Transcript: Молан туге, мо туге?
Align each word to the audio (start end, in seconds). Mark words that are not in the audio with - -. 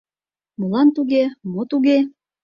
Молан 0.59 0.87
туге, 0.95 1.23
мо 1.51 1.61
туге? 1.69 1.97